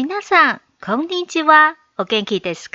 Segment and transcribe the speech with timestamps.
[0.00, 2.72] 频道上空灵之蛙，Organic Disc，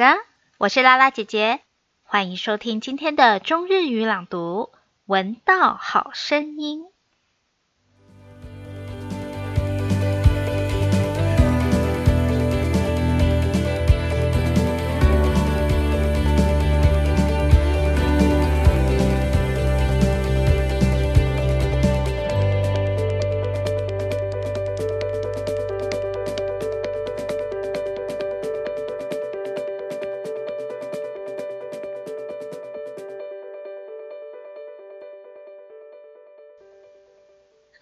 [0.60, 1.60] 我是拉拉姐姐，
[2.04, 4.70] 欢迎收听今天的中日语朗读，
[5.06, 6.86] 闻到好声音。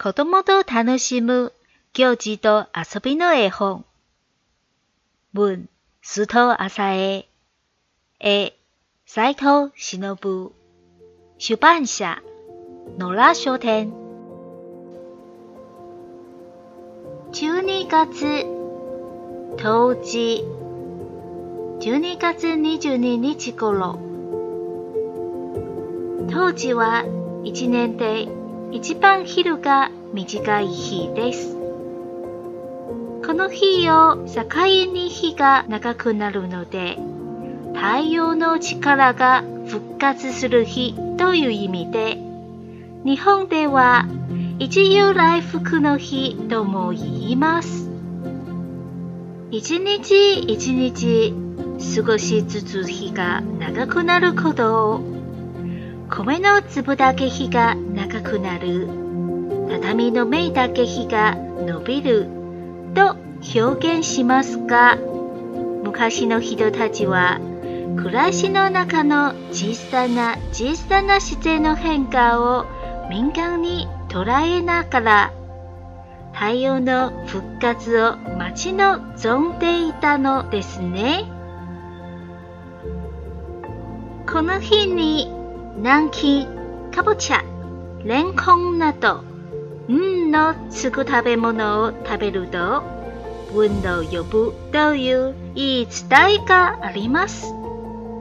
[0.03, 1.53] 子供と楽しむ
[1.93, 3.85] 行事と遊びの絵本。
[5.31, 5.69] 文、
[6.03, 7.29] 須藤浅江。
[8.19, 8.53] 絵、
[9.05, 10.51] 斎藤忍。
[11.37, 12.21] 出版社、
[12.97, 13.93] 野良書店。
[17.31, 18.43] 12月、
[19.55, 20.43] 冬至。
[21.79, 23.97] 12月22日頃。
[26.29, 27.05] 冬至は
[27.45, 28.27] 一年で
[28.81, 31.53] 一番昼が短い日です。
[31.55, 34.41] この日を境
[34.91, 36.97] に日が長くなるので、
[37.75, 42.17] 太陽の力が復活する日という意味で、
[43.05, 44.07] 日本では
[44.57, 47.87] 一遊来福の日とも言います。
[49.51, 51.31] 一日一日
[51.95, 55.12] 過ごしつつ日が長くなることを
[56.15, 58.87] 米の粒だけ日が長くなる
[59.69, 62.27] 畳の目だけ日が伸びる
[62.93, 63.17] と
[63.59, 64.97] 表現しますが
[65.83, 67.39] 昔の人たちは
[67.97, 72.65] 暮らしの中の小さな小さな自然の変化を
[73.09, 75.33] 敏感に捉えながら
[76.33, 81.25] 太陽の復活を待ち望んでいたのですね。
[84.27, 85.42] この日に
[85.77, 86.47] 南紀、
[86.91, 87.41] カボチャ
[88.05, 89.23] レンコンなど、
[89.87, 92.83] 運のつく食べ物を食べると、
[93.55, 97.51] 運を呼ぶという言い伝えがあります。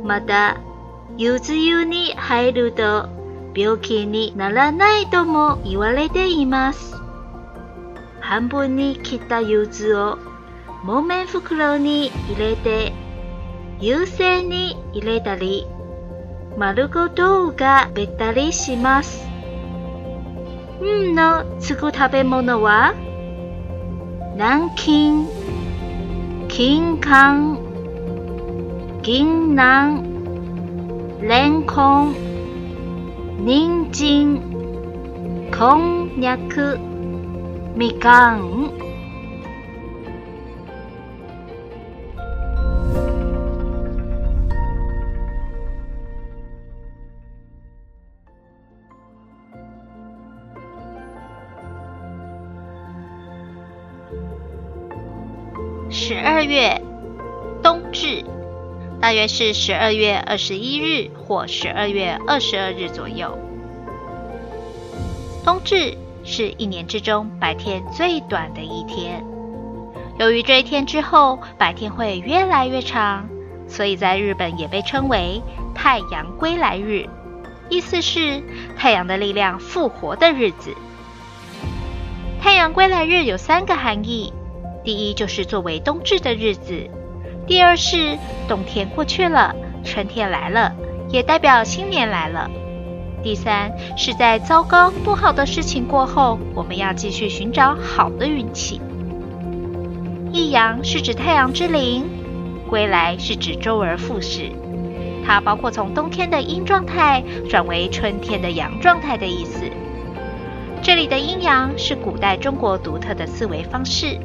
[0.03, 0.59] また、
[1.19, 3.07] ゆず湯に入ると
[3.55, 6.95] 病気にならないとも言われています。
[8.21, 10.17] 半分に切ったゆずを
[10.85, 12.95] 木綿袋に入れて、
[13.79, 15.67] 優勢に入れたり、
[16.59, 19.25] 丸ごとがべったりします。
[20.83, 22.95] んのつく食べ物は
[24.35, 25.27] 南京、
[26.49, 27.59] 金柑、
[29.01, 30.03] 銀南、
[31.23, 32.15] レンコン、
[33.47, 34.41] 人参、
[35.57, 36.79] こんにゃく、
[37.75, 38.92] みかん。
[55.95, 56.81] 十二月
[57.63, 58.25] 冬至，
[59.03, 63.39] 大约是十二月二十一日或十二月二十二日左右。
[65.45, 69.23] 冬至是一年之中白天最短的一天。
[70.19, 73.29] 由于这一天之后白天会越来越长，
[73.69, 75.43] 所以在日本也被称为
[75.77, 77.07] “太阳归来日”，
[77.69, 78.43] 意思是
[78.79, 80.75] 太阳的力量复活的日子。
[82.41, 84.33] 太阳归来日有三个含义。
[84.85, 86.89] 第一就是作为冬至的日子，
[87.47, 89.55] 第二是冬天过去了，
[89.85, 90.75] 春天来了，
[91.09, 92.51] 也代表新年来了。
[93.23, 98.81] 第三是在糟糕不好的事情过后，我们要继续寻找好的运气。
[100.33, 102.03] 一阳是指太阳之灵，
[102.69, 104.51] 归来是指周而复始，
[105.25, 109.65] 它包括从冬天的阴状态转为春天的阳状态的意思。
[110.83, 114.19] 这里的阴阳是古代中国独特的思维方式。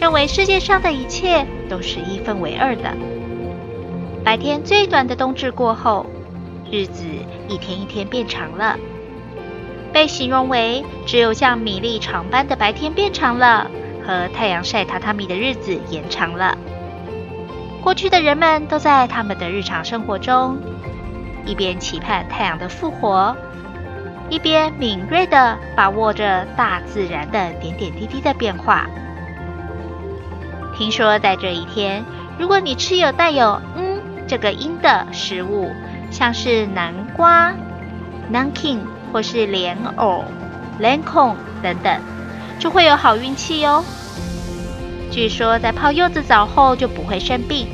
[0.00, 2.94] 认为世界上的一切都是一分为二的。
[4.24, 6.06] 白天最短的冬至过后，
[6.70, 7.04] 日子
[7.48, 8.76] 一天一天变长了，
[9.92, 13.70] 被形容为只有像米粒长般的白天变长了，
[14.04, 16.56] 和太阳晒榻榻米的日子延长了。
[17.82, 20.58] 过去的人们都在他们的日常生活中，
[21.44, 23.36] 一边期盼太阳的复活，
[24.28, 28.88] 一边敏锐地把握着大自然的点点滴滴的变化。
[30.76, 32.04] 听说在这一天，
[32.38, 35.70] 如果你吃有带有“嗯”这个音的食物，
[36.10, 37.52] 像是南瓜、n
[38.28, 38.60] 南瓜
[39.10, 40.22] 或是莲藕、
[40.78, 42.00] l a n o n 等等，
[42.58, 43.82] 就会有好运气哦。
[45.10, 47.68] 据说在泡柚子澡后就不会生病。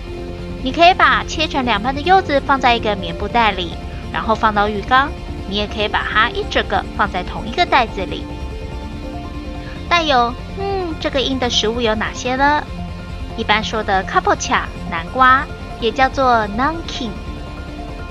[0.62, 3.72] 你可以把切成两半的柚子放在一个棉布袋里，
[4.12, 5.10] 然后放到浴缸。
[5.48, 8.22] 你也可以把它一整个放在同一个袋子里。
[9.88, 12.62] 带有“嗯”这个音的食物有哪些呢？
[13.36, 15.46] 一般说的 “kapocha” 南瓜，
[15.80, 17.10] 也叫做 “nangking”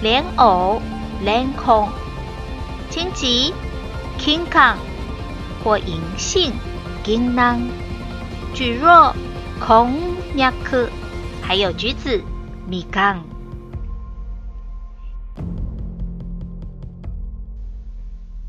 [0.02, 0.82] 莲藕
[1.24, 1.90] ，“lankong”
[2.90, 3.54] 金桔
[4.20, 4.78] ，“kingkang”
[5.64, 6.52] 或银杏
[7.04, 7.60] ，“ginang”
[8.56, 9.14] 橘肉
[9.60, 10.54] ，“kongnyak”
[11.42, 12.22] 还有橘子
[12.68, 13.20] ，“mikan”。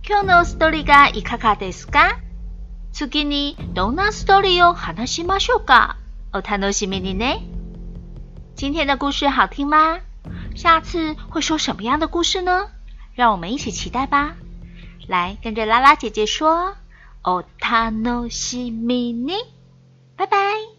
[0.03, 2.19] 今日的 story 该伊卡卡的是干？
[2.93, 6.02] 次吉尼，どんな story を話しましょうか？
[6.33, 7.23] 奥塔诺西米尼，
[8.57, 9.99] 今天的故事好听吗？
[10.57, 12.71] 下次会说什么样的故事呢？
[13.15, 14.35] 让我们一起期待吧！
[15.09, 16.75] 来，跟着拉拉姐姐说
[17.21, 19.35] ：“奥塔诺西米尼。”
[20.17, 20.72] 拜拜。